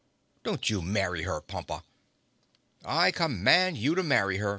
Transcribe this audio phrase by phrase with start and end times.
[0.43, 1.83] Don't you marry her, Pompa."
[2.83, 4.49] "I command him to marry her!"